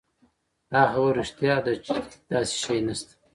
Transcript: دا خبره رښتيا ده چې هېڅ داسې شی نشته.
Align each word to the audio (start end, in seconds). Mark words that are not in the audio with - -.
دا 0.71 0.81
خبره 0.91 1.13
رښتيا 1.19 1.55
ده 1.65 1.73
چې 1.83 1.91
هېڅ 1.97 2.11
داسې 2.31 2.53
شی 2.63 2.79
نشته. 2.87 3.13